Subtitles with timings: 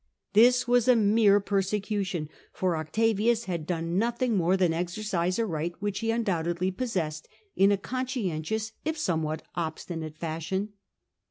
[0.33, 5.99] This was mere persecution, for Octavius had done nothing more than exercise a right, which
[5.99, 10.69] he undoubtedly pos sessed, in a conscientious if somewhat obstinate fashion.